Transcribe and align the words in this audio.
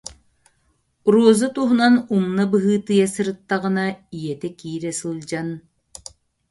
Роза 1.11 1.49
туһунан 1.55 1.95
умна 2.15 2.43
быһыытыйа 2.51 3.07
сырыттаҕына, 3.13 3.85
ийэтэ 4.17 4.49
киирэ 4.59 4.91
сылдьан: 4.99 5.49